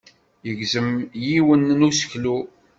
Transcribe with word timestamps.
Yegzem 0.45 0.89
yiwen 1.25 1.63
n 1.79 1.85
useklu. 1.89 2.37